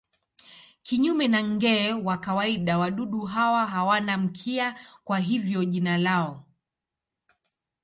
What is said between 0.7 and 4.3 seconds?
Kinyume na nge wa kawaida wadudu hawa hawana